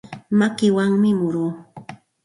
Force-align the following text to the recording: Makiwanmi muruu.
Makiwanmi 0.37 1.09
muruu. 1.19 1.51